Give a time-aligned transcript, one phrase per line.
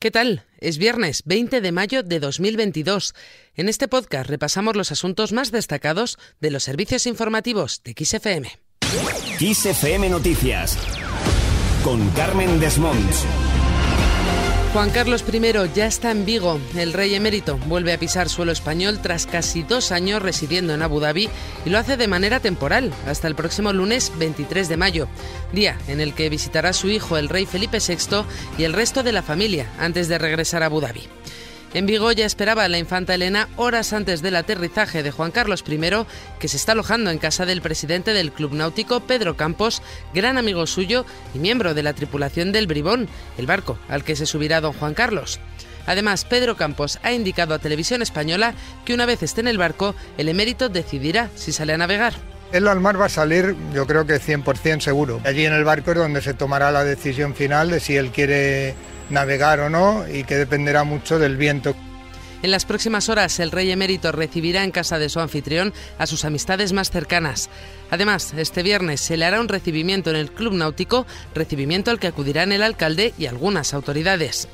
[0.00, 0.44] ¿Qué tal?
[0.60, 3.14] Es viernes 20 de mayo de 2022.
[3.56, 8.48] En este podcast repasamos los asuntos más destacados de los servicios informativos de XFM.
[9.40, 10.78] XFM Noticias
[11.82, 13.26] con Carmen Desmonts.
[14.72, 15.40] Juan Carlos I
[15.74, 16.60] ya está en Vigo.
[16.76, 21.00] El rey emérito vuelve a pisar suelo español tras casi dos años residiendo en Abu
[21.00, 21.30] Dhabi
[21.64, 25.08] y lo hace de manera temporal, hasta el próximo lunes 23 de mayo,
[25.52, 28.24] día en el que visitará su hijo, el rey Felipe VI,
[28.58, 31.08] y el resto de la familia antes de regresar a Abu Dhabi.
[31.74, 35.78] En Vigo ya esperaba la infanta Elena horas antes del aterrizaje de Juan Carlos I,
[36.38, 39.82] que se está alojando en casa del presidente del Club Náutico, Pedro Campos,
[40.14, 41.04] gran amigo suyo
[41.34, 44.94] y miembro de la tripulación del Bribón, el barco al que se subirá don Juan
[44.94, 45.40] Carlos.
[45.86, 48.54] Además, Pedro Campos ha indicado a Televisión Española
[48.86, 52.14] que una vez esté en el barco, el emérito decidirá si sale a navegar.
[52.50, 55.20] El al mar va a salir, yo creo que 100% seguro.
[55.24, 58.74] Allí en el barco es donde se tomará la decisión final de si él quiere
[59.10, 61.74] navegar o no y que dependerá mucho del viento.
[62.40, 66.24] En las próximas horas, el rey emérito recibirá en casa de su anfitrión a sus
[66.24, 67.50] amistades más cercanas.
[67.90, 72.06] Además, este viernes se le hará un recibimiento en el Club Náutico, recibimiento al que
[72.06, 74.48] acudirán el alcalde y algunas autoridades.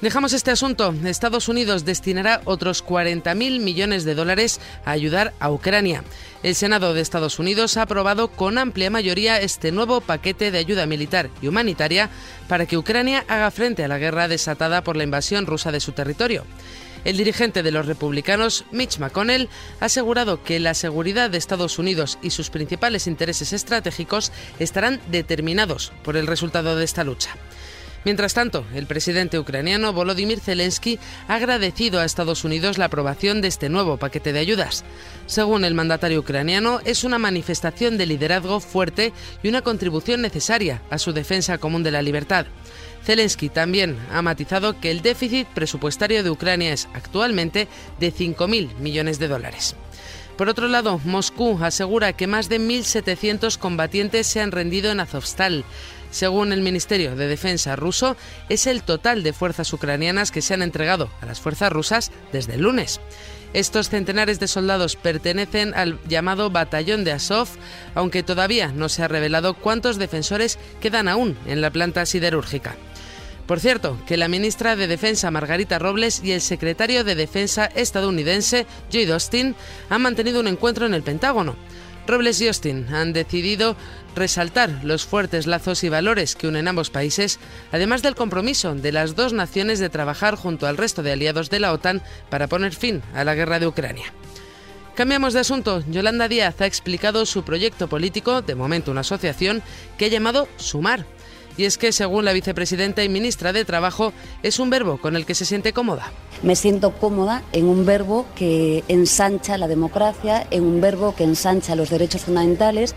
[0.00, 0.94] Dejamos este asunto.
[1.04, 6.04] Estados Unidos destinará otros 40.000 millones de dólares a ayudar a Ucrania.
[6.44, 10.86] El Senado de Estados Unidos ha aprobado con amplia mayoría este nuevo paquete de ayuda
[10.86, 12.10] militar y humanitaria
[12.46, 15.90] para que Ucrania haga frente a la guerra desatada por la invasión rusa de su
[15.90, 16.44] territorio.
[17.04, 19.48] El dirigente de los republicanos, Mitch McConnell,
[19.80, 25.92] ha asegurado que la seguridad de Estados Unidos y sus principales intereses estratégicos estarán determinados
[26.04, 27.34] por el resultado de esta lucha.
[28.08, 33.48] Mientras tanto, el presidente ucraniano Volodymyr Zelensky ha agradecido a Estados Unidos la aprobación de
[33.48, 34.82] este nuevo paquete de ayudas.
[35.26, 40.96] Según el mandatario ucraniano, es una manifestación de liderazgo fuerte y una contribución necesaria a
[40.96, 42.46] su defensa común de la libertad.
[43.04, 47.68] Zelensky también ha matizado que el déficit presupuestario de Ucrania es actualmente
[48.00, 49.76] de 5.000 millones de dólares.
[50.38, 55.64] Por otro lado, Moscú asegura que más de 1.700 combatientes se han rendido en Azovstal.
[56.12, 58.16] Según el Ministerio de Defensa ruso,
[58.48, 62.54] es el total de fuerzas ucranianas que se han entregado a las fuerzas rusas desde
[62.54, 63.00] el lunes.
[63.52, 67.48] Estos centenares de soldados pertenecen al llamado Batallón de Azov,
[67.96, 72.76] aunque todavía no se ha revelado cuántos defensores quedan aún en la planta siderúrgica.
[73.48, 78.66] Por cierto, que la ministra de Defensa Margarita Robles y el secretario de Defensa estadounidense
[78.92, 79.56] Joe Austin
[79.88, 81.56] han mantenido un encuentro en el Pentágono.
[82.06, 83.74] Robles y Austin han decidido
[84.14, 87.38] resaltar los fuertes lazos y valores que unen ambos países,
[87.72, 91.60] además del compromiso de las dos naciones de trabajar junto al resto de aliados de
[91.60, 94.12] la OTAN para poner fin a la guerra de Ucrania.
[94.94, 95.82] Cambiamos de asunto.
[95.88, 99.62] Yolanda Díaz ha explicado su proyecto político, de momento una asociación,
[99.96, 101.06] que ha llamado Sumar.
[101.58, 104.12] Y es que, según la vicepresidenta y ministra de Trabajo,
[104.44, 106.12] es un verbo con el que se siente cómoda.
[106.44, 111.74] Me siento cómoda en un verbo que ensancha la democracia, en un verbo que ensancha
[111.74, 112.94] los derechos fundamentales.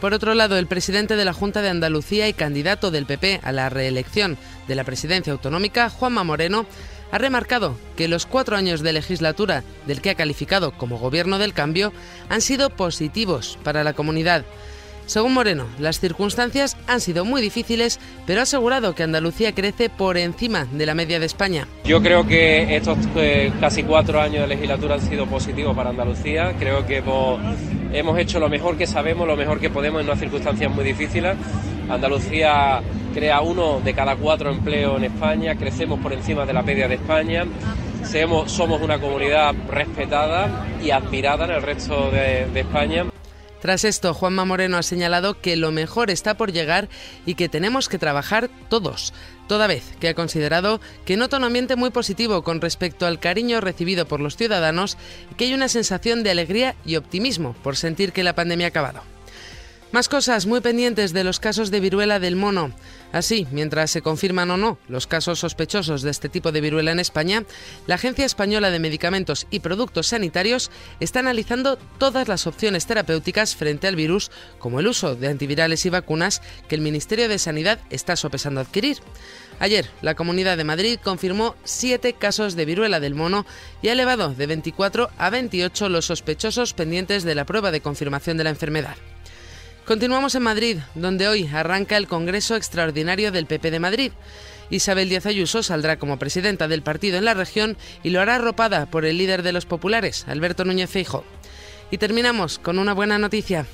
[0.00, 3.52] Por otro lado, el presidente de la Junta de Andalucía y candidato del PP a
[3.52, 6.66] la reelección de la presidencia autonómica, Juanma Moreno,
[7.12, 11.54] ha remarcado que los cuatro años de legislatura del que ha calificado como gobierno del
[11.54, 11.92] cambio
[12.28, 14.44] han sido positivos para la comunidad.
[15.08, 20.18] Según Moreno, las circunstancias han sido muy difíciles, pero ha asegurado que Andalucía crece por
[20.18, 21.66] encima de la media de España.
[21.84, 26.54] Yo creo que estos eh, casi cuatro años de legislatura han sido positivos para Andalucía.
[26.58, 30.70] Creo que hemos, hecho lo mejor que sabemos, lo mejor que podemos en unas circunstancias
[30.70, 31.36] muy difíciles.
[31.88, 32.82] Andalucía
[33.14, 36.96] crea uno de cada cuatro empleos en España, crecemos por encima de la media de
[36.96, 37.46] España.
[38.04, 43.06] Somos una comunidad respetada y admirada en el resto de España.
[43.60, 46.88] Tras esto, Juanma Moreno ha señalado que lo mejor está por llegar
[47.26, 49.12] y que tenemos que trabajar todos,
[49.48, 53.60] toda vez que ha considerado que nota un ambiente muy positivo con respecto al cariño
[53.60, 54.96] recibido por los ciudadanos
[55.32, 58.70] y que hay una sensación de alegría y optimismo por sentir que la pandemia ha
[58.70, 59.17] acabado.
[59.90, 62.72] Más cosas muy pendientes de los casos de viruela del mono.
[63.10, 67.00] Así, mientras se confirman o no los casos sospechosos de este tipo de viruela en
[67.00, 67.44] España,
[67.86, 70.70] la Agencia Española de Medicamentos y Productos Sanitarios
[71.00, 75.88] está analizando todas las opciones terapéuticas frente al virus, como el uso de antivirales y
[75.88, 78.98] vacunas que el Ministerio de Sanidad está sopesando adquirir.
[79.58, 83.46] Ayer, la Comunidad de Madrid confirmó siete casos de viruela del mono
[83.80, 88.36] y ha elevado de 24 a 28 los sospechosos pendientes de la prueba de confirmación
[88.36, 88.96] de la enfermedad.
[89.88, 94.12] Continuamos en Madrid, donde hoy arranca el Congreso Extraordinario del PP de Madrid.
[94.68, 98.84] Isabel Díaz Ayuso saldrá como presidenta del partido en la región y lo hará arropada
[98.84, 101.24] por el líder de los populares, Alberto Núñez Feijo.
[101.90, 103.64] Y terminamos con una buena noticia.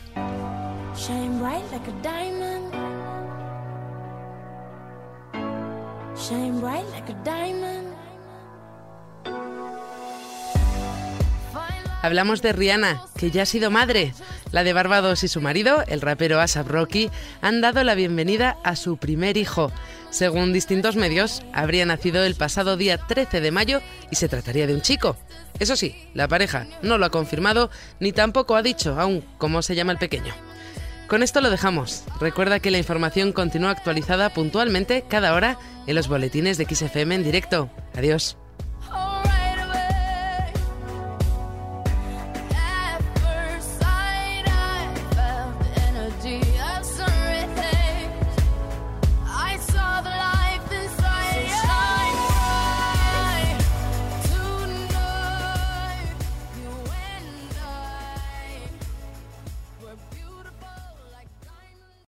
[12.05, 14.12] Hablamos de Rihanna, que ya ha sido madre.
[14.53, 17.09] La de Barbados y su marido, el rapero Asap Rocky,
[17.41, 19.73] han dado la bienvenida a su primer hijo.
[20.11, 23.81] Según distintos medios, habría nacido el pasado día 13 de mayo
[24.11, 25.17] y se trataría de un chico.
[25.59, 27.71] Eso sí, la pareja no lo ha confirmado
[28.01, 30.35] ni tampoco ha dicho aún cómo se llama el pequeño.
[31.09, 32.05] Con esto lo dejamos.
[32.21, 35.56] Recuerda que la información continúa actualizada puntualmente cada hora
[35.87, 37.71] en los boletines de XFM en directo.
[37.97, 38.37] Adiós.